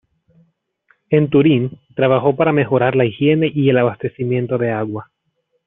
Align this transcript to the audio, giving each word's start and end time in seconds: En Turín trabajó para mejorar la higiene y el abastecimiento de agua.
En 1.11 1.29
Turín 1.29 1.79
trabajó 1.95 2.35
para 2.35 2.51
mejorar 2.51 2.95
la 2.95 3.05
higiene 3.05 3.51
y 3.53 3.69
el 3.69 3.77
abastecimiento 3.77 4.57
de 4.57 4.71
agua. 4.71 5.11